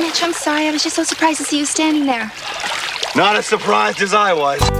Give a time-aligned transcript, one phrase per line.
[0.00, 0.66] Mitch, I'm sorry.
[0.66, 2.32] I was just so surprised to see you standing there.
[3.14, 4.79] Not as surprised as I was.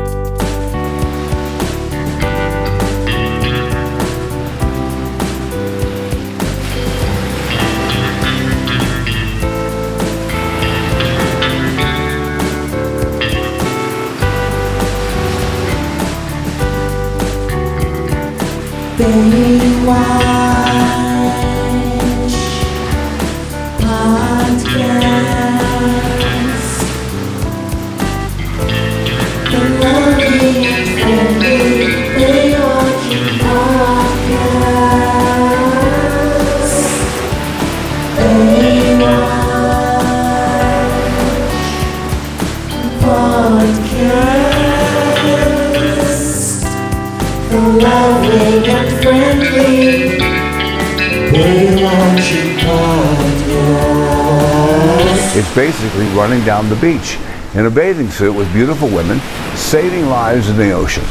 [55.51, 57.19] It's basically running down the beach
[57.55, 59.19] in a bathing suit with beautiful women,
[59.57, 61.03] saving lives in the ocean.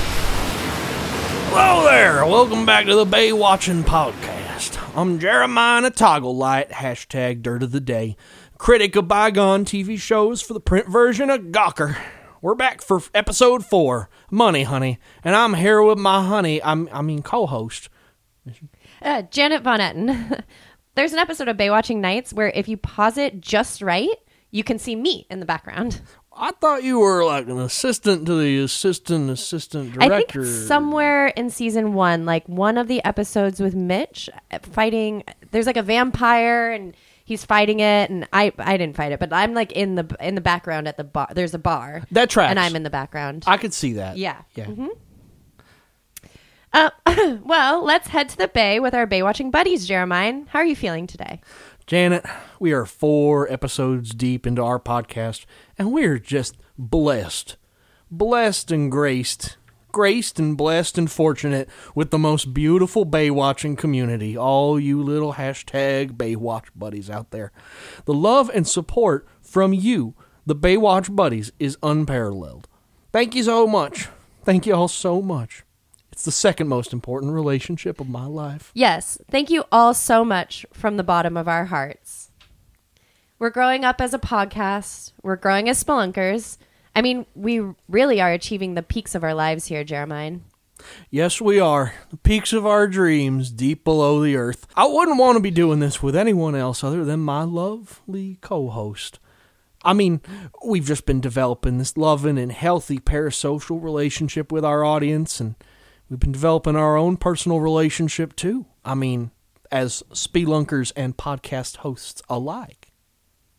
[1.50, 2.26] Hello there.
[2.26, 4.80] Welcome back to the Bay Watching Podcast.
[4.98, 8.16] I'm Jeremiah Toggle Light, hashtag Dirt of the Day,
[8.58, 11.98] critic of bygone TV shows for the print version of Gawker.
[12.42, 17.02] We're back for episode four, Money Honey, and I'm here with my honey, I'm, I
[17.02, 17.90] mean co-host.
[19.02, 20.44] Uh, Janet Von Etten.
[20.96, 24.08] There's an episode of Baywatching Nights where if you pause it just right,
[24.52, 26.02] you can see me in the background.
[26.36, 30.42] I thought you were like an assistant to the assistant assistant director.
[30.42, 35.24] I think somewhere in season one, like one of the episodes with Mitch uh, fighting,
[35.52, 39.34] there's like a vampire and he's fighting it, and I I didn't fight it, but
[39.34, 41.28] I'm like in the in the background at the bar.
[41.34, 42.50] There's a bar That tracks.
[42.52, 43.44] and I'm in the background.
[43.46, 44.18] I could see that.
[44.18, 44.42] Yeah.
[44.56, 44.68] Yeah.
[46.72, 46.90] Uh,
[47.44, 50.42] well, let's head to the bay with our bay watching buddies, Jeremiah.
[50.48, 51.42] How are you feeling today?
[51.90, 52.24] Janet,
[52.60, 57.58] we are four episodes deep into our podcast, and we're just blessed.
[58.12, 59.58] Blessed and graced.
[59.92, 64.38] Graced and blessed and fortunate with the most beautiful Baywatching community.
[64.38, 67.52] All you little hashtag Baywatch buddies out there.
[68.06, 70.14] The love and support from you,
[70.46, 72.68] the Baywatch buddies, is unparalleled.
[73.12, 74.10] Thank you so much.
[74.44, 75.64] Thank you all so much.
[76.20, 78.72] It's the second most important relationship of my life.
[78.74, 82.30] Yes, thank you all so much from the bottom of our hearts.
[83.40, 85.14] We're growing up as a podcast.
[85.24, 86.58] We're growing as spelunkers.
[86.94, 90.40] I mean, we really are achieving the peaks of our lives here, Jeremiah.
[91.10, 91.94] Yes, we are.
[92.10, 94.68] The peaks of our dreams deep below the earth.
[94.76, 98.68] I wouldn't want to be doing this with anyone else other than my lovely co
[98.68, 99.20] host.
[99.86, 100.20] I mean,
[100.66, 105.56] we've just been developing this loving and healthy parasocial relationship with our audience, and
[106.10, 108.66] we've been developing our own personal relationship too.
[108.84, 109.32] I mean,
[109.72, 112.92] as spelunkers and podcast hosts alike.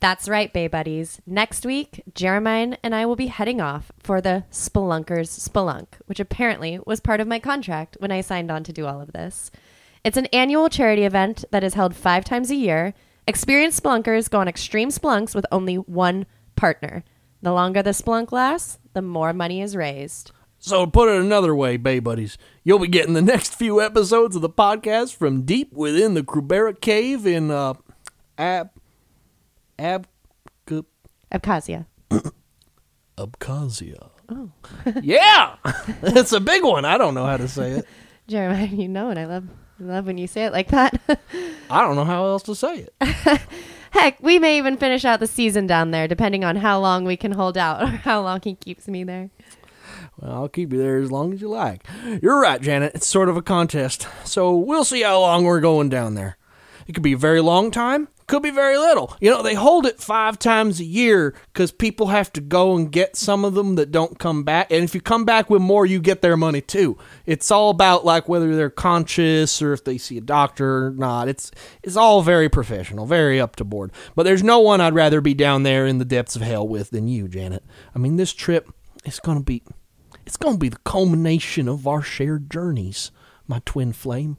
[0.01, 1.21] That's right, Bay Buddies.
[1.27, 6.81] Next week, Jeremiah and I will be heading off for the Spelunkers Spelunk, which apparently
[6.87, 9.51] was part of my contract when I signed on to do all of this.
[10.03, 12.95] It's an annual charity event that is held five times a year.
[13.27, 16.25] Experienced spelunkers go on extreme spelunks with only one
[16.57, 17.05] partner.
[17.43, 20.33] The longer the spelunk lasts, the more money is raised.
[20.63, 24.37] So, to put it another way, Bay Buddies, you'll be getting the next few episodes
[24.37, 27.75] of the podcast from deep within the Krubera Cave in uh,
[28.37, 28.71] Ab.
[29.79, 30.07] Ab.
[31.33, 31.87] Abkhazia.
[33.17, 34.11] Abkhazia.
[34.29, 34.51] Oh.
[35.03, 35.57] yeah!
[36.03, 36.85] It's a big one.
[36.85, 37.87] I don't know how to say it.
[38.29, 39.17] Jeremiah, you know it.
[39.19, 39.45] I love,
[39.79, 41.01] love when you say it like that.
[41.71, 43.41] I don't know how else to say it.
[43.93, 47.17] Heck, we may even finish out the season down there, depending on how long we
[47.17, 49.31] can hold out or how long he keeps me there.
[50.23, 51.87] I'll keep you there as long as you like.
[52.23, 52.95] You're right, Janet.
[52.95, 54.07] It's sort of a contest.
[54.25, 56.37] So we'll see how long we're going down there.
[56.87, 59.17] It could be a very long time, could be very little.
[59.21, 62.91] You know, they hold it five times a year because people have to go and
[62.91, 64.71] get some of them that don't come back.
[64.71, 66.97] And if you come back with more, you get their money too.
[67.27, 71.29] It's all about like whether they're conscious or if they see a doctor or not.
[71.29, 71.51] It's
[71.83, 73.93] it's all very professional, very up to board.
[74.15, 76.91] But there's no one I'd rather be down there in the depths of hell with
[76.91, 77.65] than you, Janet.
[77.95, 78.73] I mean, this trip
[79.05, 79.63] is to be
[80.31, 83.11] it's going to be the culmination of our shared journeys,
[83.49, 84.37] my twin flame.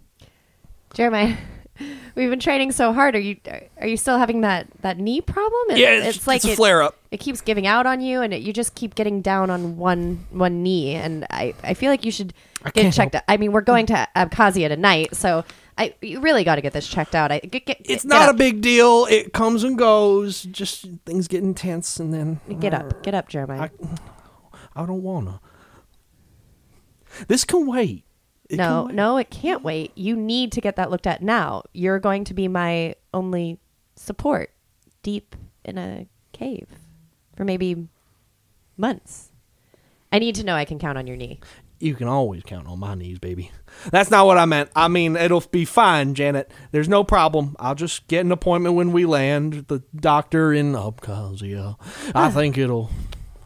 [0.93, 1.35] Jeremiah,
[2.15, 3.13] we've been training so hard.
[3.13, 3.35] Are you
[3.81, 5.71] are you still having that that knee problem?
[5.71, 6.95] It- Yeah, it's- it's a it- flare-up.
[7.11, 10.25] It keeps giving out on you, and it, you just keep getting down on one
[10.31, 10.95] one knee.
[10.95, 12.33] And I I feel like you should
[12.63, 13.15] get can't checked.
[13.15, 13.23] out.
[13.27, 15.43] I mean, we're going to Abkhazia tonight, so
[15.77, 17.33] I you really got to get this checked out.
[17.33, 18.35] I get, get, It's get not up.
[18.35, 19.07] a big deal.
[19.09, 20.43] It comes and goes.
[20.43, 23.69] Just things get intense, and then Get up, get up, Jeremiah.
[24.73, 25.41] I don't wanna.
[27.27, 28.05] This can wait.
[28.49, 28.95] It no, can wait.
[28.95, 29.91] no, it can't wait.
[29.95, 31.63] You need to get that looked at now.
[31.73, 33.59] You're going to be my only
[33.95, 34.51] support
[35.03, 36.67] deep in a cave
[37.35, 37.87] for maybe
[38.77, 39.31] months.
[40.11, 41.39] I need to know I can count on your knee.
[41.79, 43.51] You can always count on my knees, baby.
[43.89, 44.69] That's not what I meant.
[44.75, 46.51] I mean, it'll be fine, Janet.
[46.71, 47.55] There's no problem.
[47.59, 49.65] I'll just get an appointment when we land.
[49.67, 51.77] The doctor in Abkhazia.
[52.13, 52.91] I think it'll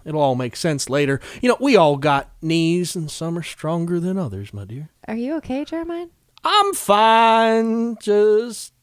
[0.05, 1.19] it'll all make sense later.
[1.41, 4.89] You know, we all got knees, and some are stronger than others, my dear.
[5.07, 6.07] Are you okay, Jeremiah?
[6.43, 7.97] I'm fine.
[7.99, 8.73] Just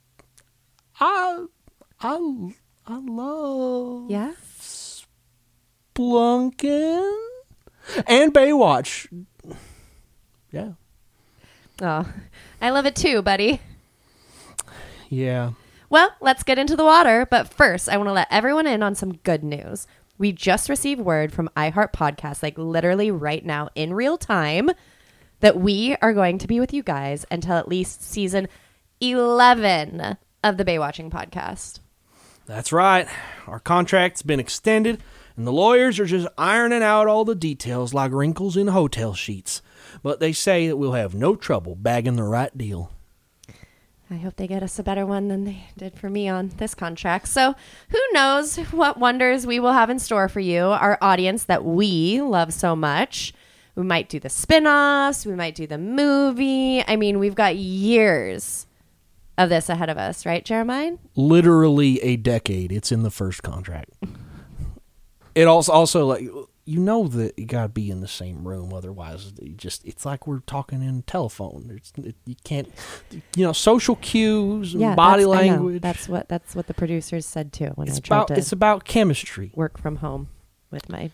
[1.01, 1.47] I
[2.01, 2.55] I
[2.87, 4.33] I love Yeah.
[5.95, 7.19] Blunkin
[8.07, 9.07] and Baywatch.
[10.51, 10.73] Yeah.
[11.81, 12.07] Oh,
[12.61, 13.61] I love it too, buddy.
[15.09, 15.53] Yeah.
[15.91, 17.27] Well, let's get into the water.
[17.31, 19.87] But first, I want to let everyone in on some good news.
[20.23, 24.71] We just received word from iHeart Podcast, like literally right now in real time,
[25.41, 28.47] that we are going to be with you guys until at least season
[29.01, 31.81] 11 of the Baywatching podcast.
[32.47, 33.09] That's right.
[33.49, 35.03] Our contract's been extended,
[35.37, 39.61] and the lawyers are just ironing out all the details like wrinkles in hotel sheets.
[40.05, 42.93] But they say that we'll have no trouble bagging the right deal.
[44.13, 46.75] I hope they get us a better one than they did for me on this
[46.75, 47.29] contract.
[47.29, 47.55] So,
[47.89, 52.21] who knows what wonders we will have in store for you, our audience that we
[52.21, 53.33] love so much.
[53.75, 56.85] We might do the spin offs, we might do the movie.
[56.87, 58.67] I mean, we've got years
[59.39, 60.99] of this ahead of us, right, Jeremiah?
[61.17, 62.71] Literally a decade.
[62.71, 63.95] It's in the first contract.
[65.35, 66.29] It also also like
[66.65, 70.07] you know that you got to be in the same room, otherwise you just it's
[70.07, 71.73] like we're talking in telephone.
[71.77, 72.69] It's, it, you can't,
[73.37, 75.83] you know, social cues, and body that's- language.
[75.83, 78.53] That's what that's what the producers said too when it's I tried about to it's
[78.53, 79.51] about chemistry.
[79.55, 80.29] work from home
[80.71, 81.11] with my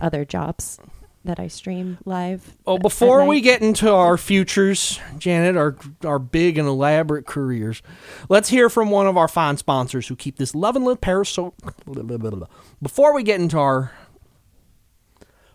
[0.00, 0.78] other jobs
[1.24, 2.58] that I stream live.
[2.66, 7.80] Oh, before we get into our futures, Janet, our our big and elaborate careers,
[8.28, 11.54] let's hear from one of our fine sponsors who keep this lovely parasol.
[12.82, 13.92] Before we get into our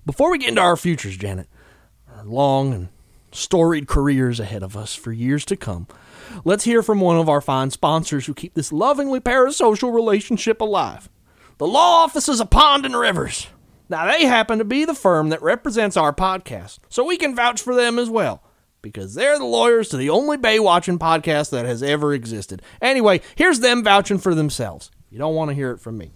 [0.08, 1.48] before we get into our futures, Janet,
[2.16, 2.88] our long and
[3.32, 5.86] storied careers ahead of us for years to come.
[6.46, 11.10] Let's hear from one of our fine sponsors who keep this lovingly parasocial relationship alive.
[11.58, 13.48] The law offices of Pond and Rivers.
[13.90, 17.62] Now, they happen to be the firm that represents our podcast, so we can vouch
[17.62, 18.42] for them as well,
[18.82, 22.62] because they're the lawyers to the only Bay watching podcast that has ever existed.
[22.82, 24.90] Anyway, here's them vouching for themselves.
[25.10, 26.12] You don't want to hear it from me.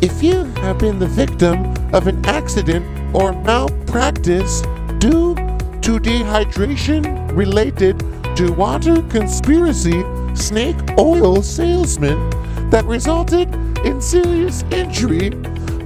[0.00, 4.60] If you have been the victim of an accident or malpractice
[4.98, 7.98] due to dehydration related
[8.36, 10.04] to water conspiracy
[10.36, 12.30] snake oil salesman
[12.70, 13.52] that resulted
[13.84, 15.30] in serious injury,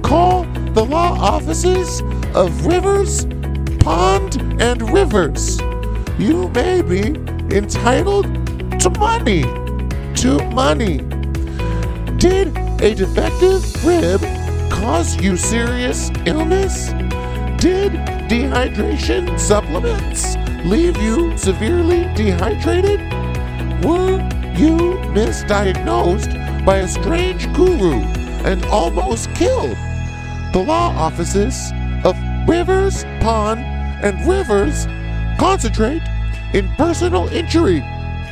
[0.03, 0.43] call
[0.73, 2.01] the law offices
[2.35, 3.25] of Rivers,
[3.79, 5.59] Pond, and Rivers.
[6.19, 7.15] You may be
[7.55, 8.25] entitled
[8.79, 9.41] to money.
[10.17, 10.99] To money.
[12.17, 14.19] Did a defective rib
[14.69, 16.87] cause you serious illness?
[17.57, 17.93] Did
[18.27, 20.35] dehydration supplements
[20.65, 22.99] leave you severely dehydrated?
[23.85, 24.19] Were
[24.57, 28.01] you misdiagnosed by a strange guru
[28.43, 29.77] and almost killed?
[30.51, 31.71] The law offices
[32.03, 32.17] of
[32.49, 34.87] Rivers, Pond, and Rivers
[35.39, 36.01] concentrate
[36.53, 37.79] in personal injury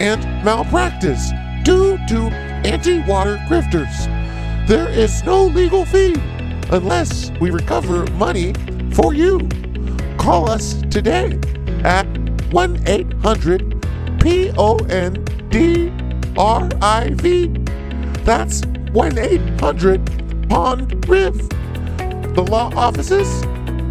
[0.02, 1.32] and malpractice
[1.64, 2.30] due to
[2.66, 4.21] anti water grifters.
[4.68, 6.16] There is no legal fee
[6.72, 8.54] unless we recover money
[8.94, 9.40] for you.
[10.18, 11.40] Call us today
[11.84, 12.06] at
[12.54, 15.92] 1 800 P O N D
[16.38, 17.48] R I V.
[18.24, 18.62] That's
[18.94, 21.50] 1 800 Pond Riv.
[22.36, 23.44] The law offices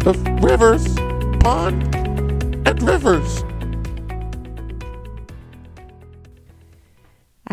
[0.07, 0.95] of Rivers,
[1.41, 1.93] Pond,
[2.65, 3.43] and Rivers.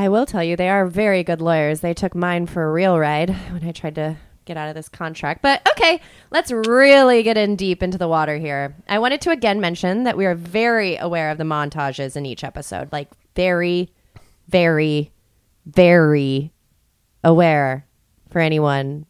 [0.08, 1.80] I will tell you, they are very good lawyers.
[1.80, 4.88] They took mine for a real ride when I tried to get out of this
[4.88, 5.42] contract.
[5.42, 6.00] But okay,
[6.30, 8.74] let's really get in deep into the water here.
[8.88, 12.42] I wanted to again mention that we are very aware of the montages in each
[12.42, 12.90] episode.
[12.90, 13.92] Like, very,
[14.48, 15.12] very,
[15.66, 16.54] very
[17.22, 17.84] aware
[18.30, 19.04] for anyone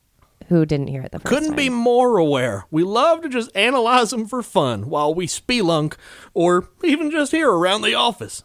[0.48, 1.56] who didn't hear it the first Couldn't time.
[1.56, 2.64] be more aware.
[2.72, 5.94] We love to just analyze them for fun while we spelunk
[6.34, 8.42] or even just here around the office.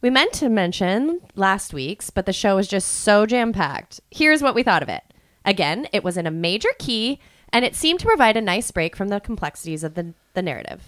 [0.00, 4.00] We meant to mention last week's, but the show was just so jam packed.
[4.10, 5.02] Here's what we thought of it.
[5.44, 7.18] Again, it was in a major key,
[7.52, 10.84] and it seemed to provide a nice break from the complexities of the, the narrative.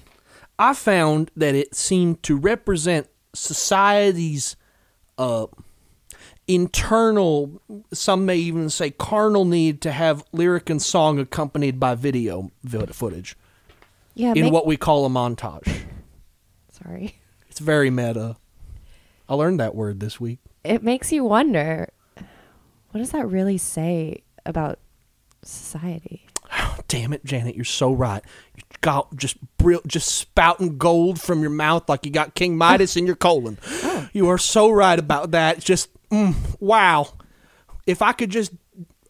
[0.58, 4.54] I found that it seemed to represent society's
[5.18, 5.46] uh,
[6.46, 7.60] internal,
[7.92, 12.86] some may even say carnal need to have lyric and song accompanied by video vi-
[12.86, 13.36] footage
[14.14, 15.82] Yeah, in make- what we call a montage.
[16.70, 17.16] sorry.
[17.48, 18.36] It's very meta.
[19.30, 20.40] I learned that word this week.
[20.64, 21.88] It makes you wonder
[22.90, 24.80] what does that really say about
[25.44, 26.26] society?
[26.88, 28.24] Damn it, Janet, you're so right.
[28.56, 32.96] You got just brill, just spouting gold from your mouth like you got King Midas
[32.96, 33.58] in your colon.
[34.12, 35.60] You are so right about that.
[35.60, 37.06] Just mm, wow.
[37.86, 38.50] If I could just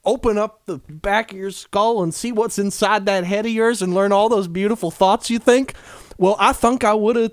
[0.05, 3.81] open up the back of your skull and see what's inside that head of yours
[3.81, 5.73] and learn all those beautiful thoughts you think,
[6.19, 7.33] well, I think I would have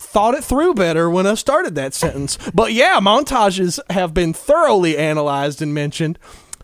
[0.00, 2.38] thought it through better when I started that sentence.
[2.54, 6.18] But yeah, montages have been thoroughly analyzed and mentioned.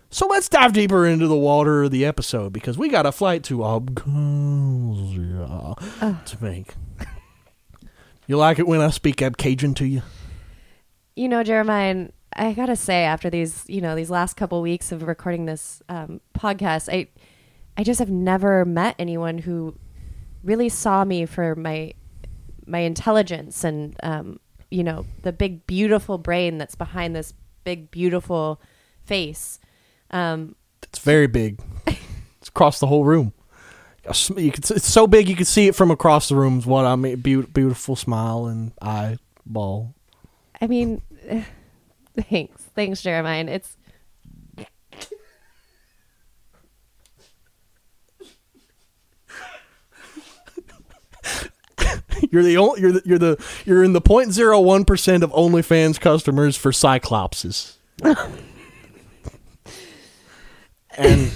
[0.08, 3.42] So let's dive deeper into the water of the episode because we got a flight
[3.44, 5.04] to Abkhazia
[6.24, 6.74] to make.
[8.26, 10.02] You like it when I speak Abkhajian to you?
[11.14, 15.02] You know, Jeremiah, I gotta say, after these, you know, these last couple weeks of
[15.02, 17.08] recording this um, podcast, I,
[17.76, 19.76] I just have never met anyone who
[20.42, 21.92] really saw me for my,
[22.66, 27.32] my intelligence and, um, you know, the big beautiful brain that's behind this
[27.64, 28.60] big beautiful
[29.04, 29.58] face.
[30.10, 31.60] Um, It's very big.
[31.86, 33.32] it's across the whole room.
[34.36, 36.58] You could, it's so big you can see it from across the room.
[36.58, 37.16] Is what I mean.
[37.20, 39.94] Beau- Beautiful smile and eyeball.
[40.60, 41.02] I mean,
[42.16, 43.44] thanks, thanks, Jeremiah.
[43.48, 43.76] It's
[52.30, 52.80] You're the only.
[52.80, 53.02] You're the.
[53.04, 53.44] You're the.
[53.64, 57.76] You're in the 0.01 percent of OnlyFans customers for Cyclopses.
[60.96, 61.32] and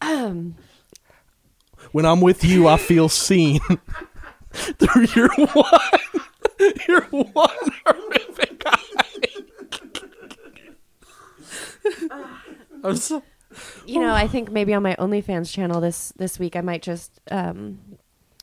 [0.00, 0.54] um.
[1.92, 3.60] when I'm with you, I feel seen.
[4.52, 5.80] Through your one,
[6.88, 8.80] your one horrific eye.
[12.82, 13.22] I'm so,
[13.86, 17.20] you know, I think maybe on my OnlyFans channel this this week I might just
[17.30, 17.78] um,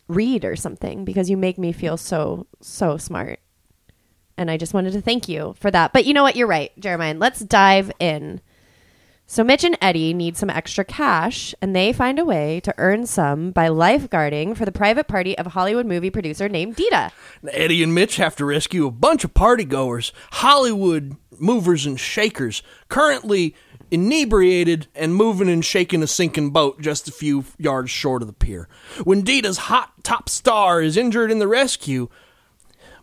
[0.07, 3.39] read or something because you make me feel so so smart,
[4.37, 5.93] and I just wanted to thank you for that.
[5.93, 6.35] But you know what?
[6.35, 7.15] You're right, Jeremiah.
[7.15, 8.41] Let's dive in.
[9.25, 13.05] So Mitch and Eddie need some extra cash, and they find a way to earn
[13.05, 17.11] some by lifeguarding for the private party of a Hollywood movie producer named Dita.
[17.49, 23.55] Eddie and Mitch have to rescue a bunch of partygoers, Hollywood movers and shakers, currently
[23.93, 28.33] inebriated and moving and shaking a sinking boat just a few yards short of the
[28.33, 28.67] pier.
[29.03, 32.09] When Dita's hot top star is injured in the rescue,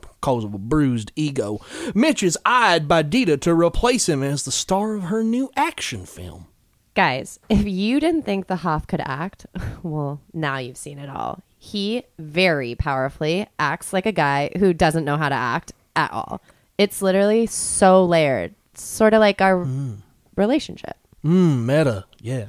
[0.02, 1.60] because of a bruised ego,
[1.94, 6.04] Mitch is eyed by Dita to replace him as the star of her new action
[6.04, 6.48] film.
[6.94, 9.46] Guys, if you didn't think the Hoff could act,
[9.84, 11.40] well, now you've seen it all.
[11.56, 16.40] He very powerfully acts like a guy who doesn't know how to act at all.
[16.78, 19.94] It's literally so layered, sort of like our hmm.
[20.40, 20.96] Relationship.
[21.22, 22.46] Mmm, meta, yeah.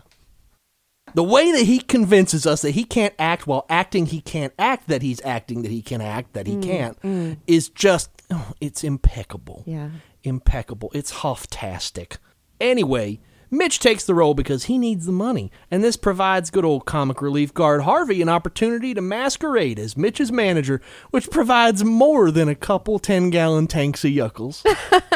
[1.13, 4.87] The way that he convinces us that he can't act while acting he can't act,
[4.87, 7.33] that he's acting that he can act that he hmm, can't, hmm.
[7.47, 9.63] is just, oh, it's impeccable.
[9.67, 9.89] Yeah.
[10.23, 10.89] Impeccable.
[10.93, 12.17] It's Hoff-tastic.
[12.61, 13.19] Anyway,
[13.49, 17.21] Mitch takes the role because he needs the money, and this provides good old comic
[17.21, 20.79] relief guard Harvey an opportunity to masquerade as Mitch's manager,
[21.09, 24.63] which provides more than a couple 10 gallon tanks of yuckles.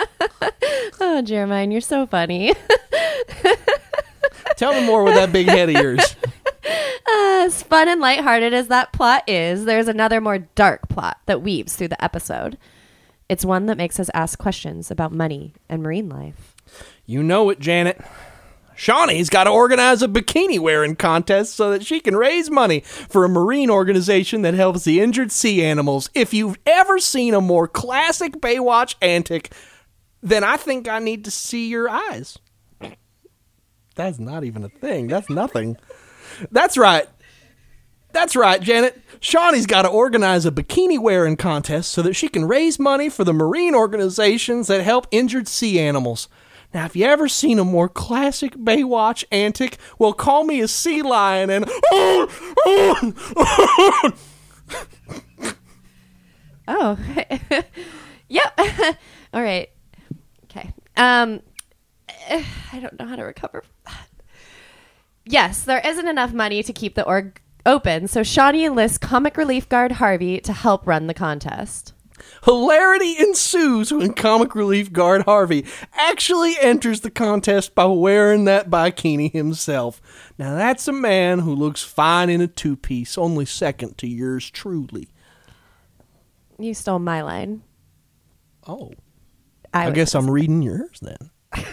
[1.01, 2.53] Oh, Jeremiah, you're so funny.
[4.55, 6.15] Tell me more with that big head of yours.
[7.07, 11.43] Uh, as fun and lighthearted as that plot is, there's another more dark plot that
[11.43, 12.57] weaves through the episode.
[13.29, 16.55] It's one that makes us ask questions about money and marine life.
[17.05, 18.01] You know it, Janet.
[18.75, 23.23] Shawnee's got to organize a bikini wearing contest so that she can raise money for
[23.23, 26.09] a marine organization that helps the injured sea animals.
[26.15, 29.53] If you've ever seen a more classic Baywatch antic,
[30.25, 32.37] then I think I need to see your eyes.
[33.95, 35.07] That's not even a thing.
[35.07, 35.77] That's nothing.
[36.51, 37.07] That's right.
[38.11, 39.01] That's right, Janet.
[39.19, 43.23] Shawnee's got to organize a bikini wearing contest so that she can raise money for
[43.23, 46.27] the marine organizations that help injured sea animals.
[46.73, 51.01] Now, if you ever seen a more classic Baywatch antic, well, call me a sea
[51.01, 51.69] lion and.
[56.67, 56.97] Oh,
[58.27, 58.59] yep.
[59.33, 59.69] All right.
[61.05, 61.41] Um,
[62.29, 64.09] I don't know how to recover from that.
[65.25, 69.67] Yes, there isn't enough money to keep the org open, so Shawnee enlists comic relief
[69.67, 71.93] guard Harvey to help run the contest.
[72.43, 79.31] Hilarity ensues when comic relief guard Harvey actually enters the contest by wearing that bikini
[79.31, 80.01] himself.
[80.37, 84.49] Now, that's a man who looks fine in a two piece, only second to yours
[84.49, 85.09] truly.
[86.57, 87.63] You stole my line.
[88.67, 88.93] Oh.
[89.75, 91.17] I, was guess I'm reading yours then.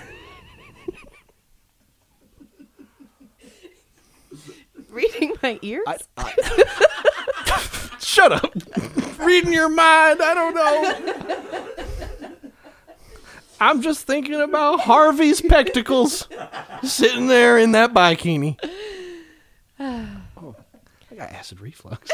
[4.90, 5.87] reading my ears.
[8.00, 8.52] Shut up.
[9.21, 10.21] reading your mind.
[10.21, 10.94] I don't know.
[13.61, 16.26] I'm just thinking about Harvey's spectacles
[16.82, 18.59] sitting there in that bikini.
[20.44, 20.56] Oh,
[21.11, 22.11] I got acid reflux.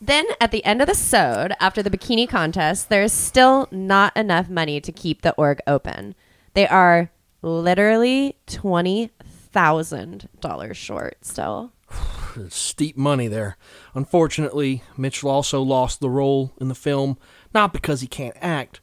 [0.00, 4.48] Then at the end of the sode, after the bikini contest, there's still not enough
[4.48, 6.14] money to keep the org open.
[6.54, 7.10] They are
[7.42, 11.72] literally twenty thousand dollars short still.
[12.48, 13.56] steep money there.
[13.94, 17.18] Unfortunately, Mitchell also lost the role in the film,
[17.52, 18.80] not because he can't act,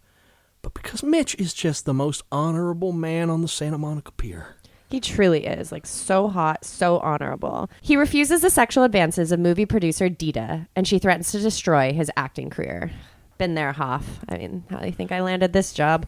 [0.62, 4.56] but because Mitch is just the most honorable man on the Santa Monica Pier.
[4.90, 7.70] He truly is like so hot, so honorable.
[7.82, 12.10] He refuses the sexual advances of movie producer Dita, and she threatens to destroy his
[12.16, 12.92] acting career.
[13.38, 14.20] Been there, Hoff.
[14.30, 16.08] I mean, how do you think I landed this job?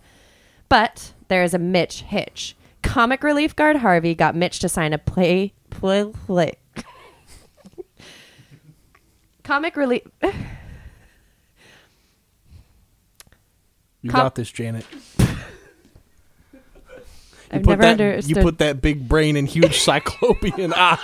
[0.69, 2.55] But there is a Mitch hitch.
[2.81, 6.53] Comic relief guard Harvey got Mitch to sign a play play play.
[9.43, 10.03] Comic relief.
[14.01, 14.85] You Com- got this, Janet.
[17.51, 18.35] You I've put never that, understood.
[18.37, 20.97] You put that big brain and huge cyclopean eye.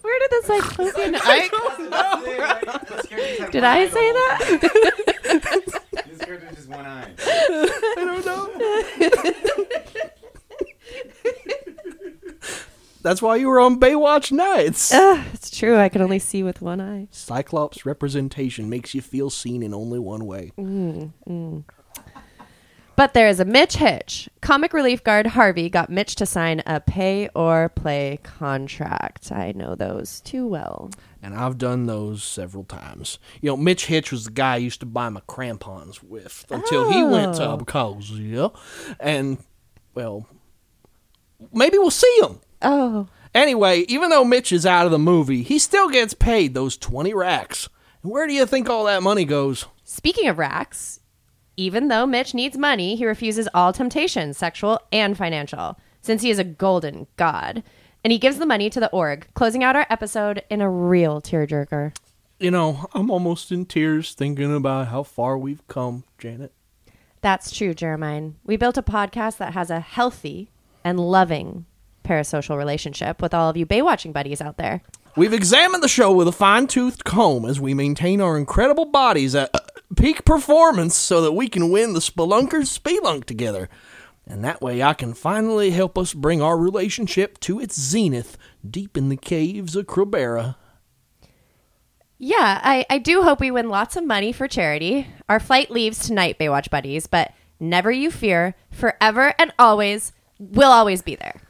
[0.00, 3.50] Where did the cyclopean eye come from?
[3.50, 4.40] Did I say that?
[6.06, 7.10] This character just one eye.
[7.18, 8.50] I don't know.
[13.02, 14.92] That's why you were on Baywatch Nights.
[14.94, 15.76] Ugh, it's true.
[15.76, 17.08] I can only see with one eye.
[17.10, 20.52] Cyclops representation makes you feel seen in only one way.
[20.58, 21.64] Mm, mm.
[22.96, 24.28] But there is a Mitch hitch.
[24.40, 29.32] Comic relief guard Harvey got Mitch to sign a pay or play contract.
[29.32, 30.90] I know those too well.
[31.22, 33.18] And I've done those several times.
[33.40, 36.90] You know, Mitch Hitch was the guy I used to buy my crampons with until
[36.92, 37.50] he went to Oh.
[37.50, 38.50] Albuquerque.
[39.00, 39.38] And,
[39.94, 40.26] well,
[41.52, 42.40] maybe we'll see him.
[42.62, 46.76] Oh, Anyway, even though Mitch is out of the movie, he still gets paid those
[46.76, 47.68] 20 racks.
[48.04, 49.66] And where do you think all that money goes?
[49.82, 51.00] speaking of racks,
[51.56, 56.38] even though Mitch needs money, he refuses all temptation, sexual and financial, since he is
[56.38, 57.62] a golden god.
[58.02, 61.22] And he gives the money to the org, closing out our episode in a real
[61.22, 61.96] tearjerker.
[62.38, 66.52] You know, I'm almost in tears thinking about how far we've come, Janet.
[67.22, 68.30] That's true, Jeremiah.
[68.44, 70.50] We built a podcast that has a healthy
[70.84, 71.64] and loving
[72.04, 74.82] parasocial relationship with all of you Baywatching buddies out there.
[75.16, 79.34] We've examined the show with a fine toothed comb as we maintain our incredible bodies
[79.34, 79.50] at
[79.94, 83.68] peak performance so that we can win the Spelunkers Spelunk together.
[84.26, 88.96] And that way I can finally help us bring our relationship to its zenith deep
[88.96, 90.56] in the caves of Krubera.
[92.18, 95.06] Yeah, I, I do hope we win lots of money for charity.
[95.28, 101.02] Our flight leaves tonight, Baywatch buddies, but never you fear, forever and always, we'll always
[101.02, 101.40] be there.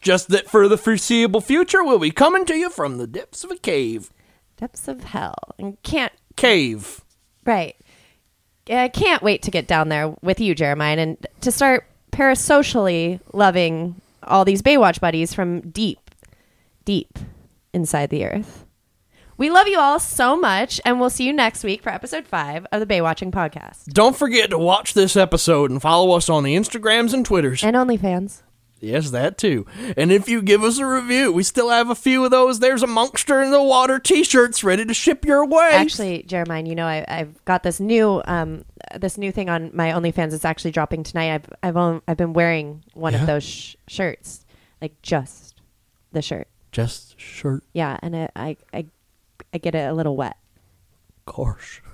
[0.00, 3.50] Just that for the foreseeable future, we'll be coming to you from the depths of
[3.50, 4.10] a cave.
[4.56, 5.34] Depths of hell.
[5.58, 7.02] And can't, Cave.
[7.44, 7.76] right.
[8.68, 14.00] I can't wait to get down there with you, Jeremiah, and to start parasocially loving
[14.22, 16.10] all these Baywatch buddies from deep,
[16.84, 17.18] deep
[17.72, 18.64] inside the earth.
[19.36, 22.66] We love you all so much, and we'll see you next week for episode five
[22.70, 23.86] of the Baywatching podcast.
[23.86, 27.64] Don't forget to watch this episode and follow us on the Instagrams and Twitters.
[27.64, 28.42] And OnlyFans.
[28.84, 29.66] Yes, that too.
[29.96, 32.58] And if you give us a review, we still have a few of those.
[32.60, 35.70] There's a Monkster in the Water t-shirts ready to ship your way.
[35.72, 38.64] Actually, Jeremiah, you know, I, I've got this new um,
[38.96, 40.32] this new thing on my OnlyFans.
[40.32, 41.32] It's actually dropping tonight.
[41.34, 43.20] I've I've on, I've been wearing one Yeah?
[43.22, 44.44] of those sh- shirts,
[44.82, 45.54] like just
[46.12, 46.46] the shirt.
[46.70, 48.86] just shirt, Yeah, and it, I I
[49.52, 50.36] I get it a little wet.
[51.26, 51.82] gosh.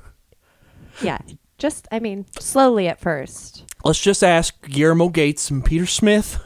[1.03, 1.19] Yeah,
[1.57, 3.65] just I mean, slowly at first.
[3.85, 6.39] Let's just ask Guillermo Gates and Peter Smith,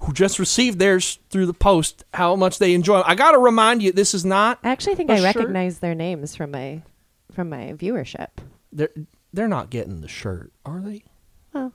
[0.00, 3.00] who just received theirs through the post, how much they enjoy.
[3.04, 4.58] I got to remind you, this is not.
[4.62, 5.36] I actually think I shirt?
[5.36, 6.82] recognize their names from my
[7.32, 8.28] from my viewership.
[8.72, 8.90] They're
[9.32, 11.04] they're not getting the shirt, are they?
[11.52, 11.72] Well,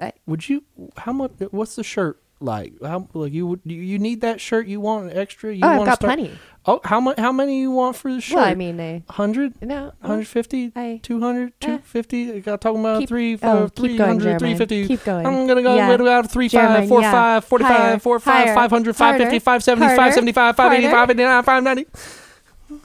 [0.00, 0.64] I, Would you?
[0.96, 1.32] How much?
[1.50, 2.74] What's the shirt like?
[2.82, 3.60] How like you would?
[3.64, 4.66] You, need that shirt?
[4.66, 5.54] You want an extra?
[5.54, 6.32] You Oh, I've got start- plenty.
[6.66, 7.18] Oh, how much?
[7.18, 8.36] How many you want for the shirt?
[8.36, 9.60] well, I mean, I, 100?
[9.60, 11.50] no, 150, I- 200, Eh.
[11.60, 12.32] 250.
[12.32, 14.38] I got talking about Keep- three, oh, five, keep 300, going, Jeremiah.
[14.38, 14.88] 350.
[14.88, 15.26] Keep going.
[15.26, 15.88] I'm going to go Yeah.
[16.00, 16.08] yeah.
[16.16, 17.12] out of 3, Jeremiah, 5, 4, yeah.
[17.12, 21.12] 5, 45, Higher, 4, 5, higher, 500, 550, harder, 570, harder, 575, 585, harder.
[21.12, 22.80] 589, 590.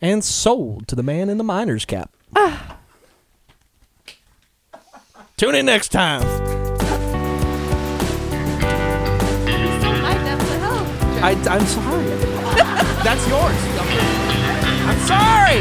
[0.00, 2.10] And sold to the man in the miner's cap.
[5.36, 6.49] Tune in next time.
[11.22, 12.04] I, I'm sorry.
[13.04, 13.58] That's yours.
[14.88, 15.60] I'm sorry.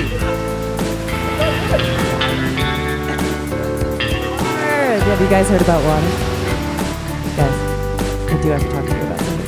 [5.10, 6.08] Have you guys heard about water?
[7.26, 7.56] You guys,
[8.32, 9.48] I do have to talk to you about something.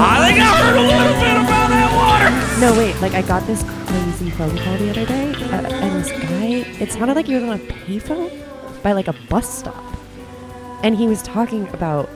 [0.00, 2.30] I think I heard a little bit about that water.
[2.60, 2.94] No, wait.
[3.00, 6.82] Like I got this crazy phone call the other day, uh, and this guy.
[6.82, 8.30] It sounded like he was on a payphone
[8.82, 9.87] by like a bus stop,
[10.82, 12.08] and he was talking about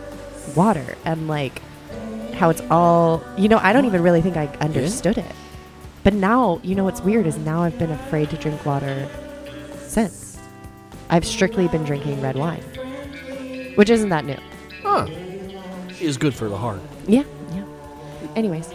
[0.54, 1.60] water and like
[2.34, 3.22] how it's all.
[3.36, 5.32] You know, I don't even really think I understood it.
[6.04, 9.08] But now, you know what's weird is now I've been afraid to drink water
[9.78, 10.38] since.
[11.10, 12.62] I've strictly been drinking red wine,
[13.76, 14.38] which isn't that new.
[14.82, 15.06] Huh.
[16.00, 16.80] Is good for the heart.
[17.06, 17.22] Yeah,
[17.54, 17.64] yeah.
[18.34, 18.72] Anyways,